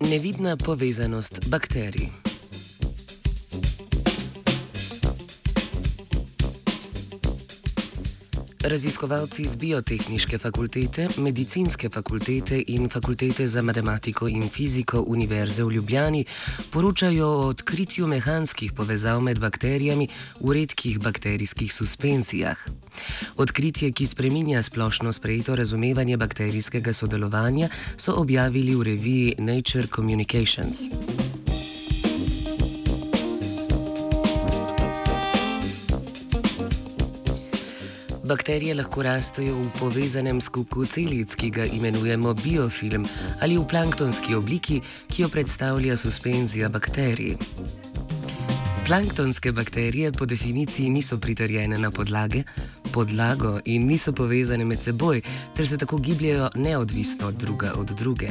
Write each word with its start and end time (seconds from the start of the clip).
Nevidna 0.00 0.56
povezanost 0.56 1.48
bakterij. 1.48 2.29
Raziskovalci 8.60 9.46
z 9.48 9.56
biotehnične 9.56 10.38
fakultete, 10.38 11.08
medicinske 11.16 11.88
fakultete 11.88 12.58
in 12.66 12.88
fakultete 12.88 13.46
za 13.46 13.62
matematiko 13.62 14.28
in 14.28 14.48
fiziko 14.48 15.00
Univerze 15.00 15.64
v 15.64 15.70
Ljubljani 15.70 16.24
poročajo 16.70 17.26
o 17.26 17.46
odkritju 17.46 18.06
mehanskih 18.06 18.72
povezav 18.72 19.20
med 19.20 19.38
bakterijami 19.38 20.08
v 20.40 20.52
redkih 20.52 21.00
bakterijskih 21.00 21.72
suspenzijah. 21.72 22.58
Odkritje, 23.36 23.92
ki 23.92 24.06
spreminja 24.06 24.62
splošno 24.62 25.12
sprejeto 25.12 25.56
razumevanje 25.56 26.16
bakterijskega 26.16 26.92
sodelovanja, 26.92 27.68
so 27.96 28.12
objavili 28.12 28.76
v 28.76 28.82
reviji 28.82 29.34
Nature 29.38 29.88
Communications. 29.88 30.84
Bakterije 38.30 38.74
lahko 38.78 39.02
rastejo 39.02 39.56
v 39.58 39.70
povezanem 39.74 40.38
skupku 40.38 40.84
celic, 40.86 41.34
ki 41.34 41.48
ga 41.50 41.64
imenujemo 41.66 42.30
biofilm, 42.38 43.02
ali 43.42 43.58
v 43.58 43.66
planktonski 43.66 44.38
obliki, 44.38 44.78
ki 45.10 45.24
jo 45.24 45.28
predstavlja 45.34 45.96
suspenzija 45.98 46.68
bakterij. 46.70 47.34
Planktonske 48.90 49.52
bakterije 49.52 50.12
po 50.12 50.26
definiciji 50.26 50.90
niso 50.90 51.18
pritrjene 51.18 51.78
na 51.78 51.90
podlage, 51.90 52.42
podlago 52.92 53.60
in 53.64 53.86
niso 53.86 54.12
povezane 54.12 54.64
med 54.64 54.82
seboj, 54.82 55.20
ter 55.56 55.68
se 55.68 55.78
tako 55.78 55.96
gibljajo 55.96 56.48
neodvisno 56.54 57.30
druga 57.30 57.72
od 57.76 57.86
druge. 57.98 58.28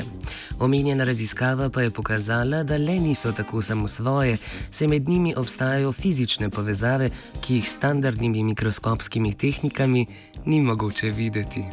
Omenjena 0.59 1.03
raziskava 1.03 1.69
pa 1.69 1.81
je 1.81 1.91
pokazala, 1.91 2.63
da 2.63 2.77
le 2.77 2.99
niso 2.99 3.31
tako 3.31 3.61
samo 3.61 3.87
svoje, 3.87 4.37
se 4.71 4.87
med 4.87 5.09
njimi 5.09 5.33
obstajajo 5.37 5.91
fizične 5.91 6.49
povezave, 6.49 7.09
ki 7.41 7.55
jih 7.55 7.69
s 7.69 7.75
standardnimi 7.75 8.43
mikroskopskimi 8.43 9.33
tehnikami 9.33 10.05
ni 10.45 10.61
mogoče 10.61 11.11
videti. 11.11 11.63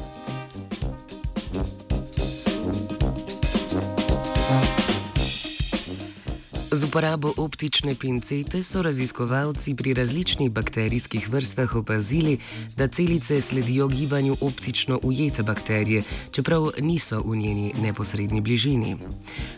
Z 6.71 6.85
uporabo 6.85 7.31
optične 7.37 7.95
pincete 7.95 8.59
so 8.63 8.83
raziskovalci 8.83 9.75
pri 9.75 9.95
različnih 9.95 10.51
bakterijskih 10.51 11.29
vrstah 11.31 11.77
opazili, 11.77 12.39
da 12.77 12.89
celice 12.89 13.41
sledijo 13.41 13.89
gibanju 13.89 14.37
optično 14.41 15.01
ujete 15.03 15.43
bakterije, 15.43 16.03
čeprav 16.31 16.71
niso 16.79 17.23
v 17.23 17.37
njeni 17.37 17.73
neposrednji 17.83 18.41
bližini. 18.41 18.97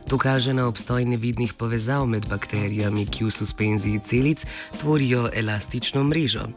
To 0.08 0.18
kaže 0.18 0.52
na 0.52 0.66
obstoj 0.68 1.04
nevidnih 1.04 1.52
povezav 1.52 2.06
med 2.06 2.28
bakterijami, 2.28 3.06
ki 3.06 3.24
v 3.24 3.30
suspenziji 3.30 4.00
celic 4.04 4.44
tvorijo 4.78 5.30
elastično 5.34 6.04
mrežo. 6.04 6.48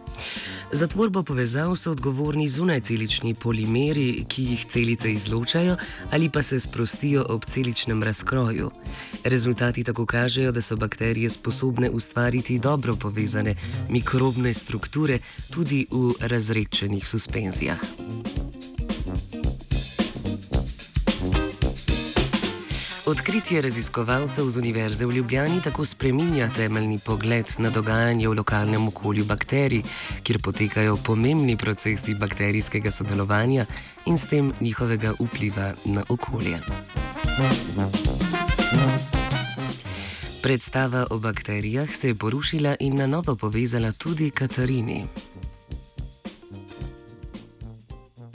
Za 0.72 0.88
tvorbo 0.88 1.24
povezav 1.24 1.76
so 1.76 1.92
odgovorni 1.92 2.50
zunajcelični 2.50 3.34
polimeri, 3.34 4.26
ki 4.28 4.44
jih 4.44 4.66
celice 4.66 5.12
izločajo 5.12 5.76
ali 6.12 6.30
pa 6.30 6.42
se 6.42 6.60
sprostijo 6.60 7.26
ob 7.30 7.46
celičnem 7.46 8.04
razkroju. 8.04 8.72
Rezultati 9.24 9.84
tako 9.84 10.06
kažejo, 10.06 10.41
da 10.50 10.62
so 10.62 10.76
bakterije 10.76 11.30
sposobne 11.30 11.90
ustvariti 11.90 12.60
dobro 12.60 12.96
povezane 12.96 13.56
mikrobne 13.90 14.54
strukture 14.54 15.20
tudi 15.54 15.86
v 15.92 16.14
razrečenih 16.20 17.08
suspenzijah. 17.08 17.80
Odkritje 23.12 23.62
raziskovalcev 23.62 24.50
z 24.50 24.58
Univerze 24.58 25.06
v 25.06 25.12
Ljubljani 25.12 25.62
tako 25.62 25.86
spreminja 25.86 26.48
temeljni 26.50 27.00
pogled 27.00 27.46
na 27.58 27.70
dogajanje 27.70 28.28
v 28.28 28.34
lokalnem 28.34 28.88
okolju 28.88 29.26
bakterij, 29.26 29.84
kjer 30.24 30.40
potekajo 30.40 30.98
pomembni 31.04 31.58
procesi 31.58 32.16
bakterijskega 32.16 32.92
sodelovanja 32.92 33.66
in 34.06 34.18
s 34.18 34.32
tem 34.32 34.54
njihovega 34.62 35.14
vpliva 35.20 35.74
na 35.86 36.04
okolje. 36.10 36.62
Predstava 40.42 41.08
o 41.10 41.20
bakterijah 41.20 41.96
se 41.96 42.08
je 42.08 42.16
porušila 42.16 42.76
in 42.80 42.98
na 42.98 43.08
novo 43.08 43.36
povezala 43.36 43.92
tudi 43.92 44.32
Katarini. 44.32 45.06